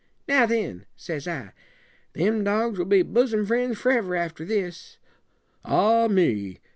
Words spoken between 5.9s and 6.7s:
me!'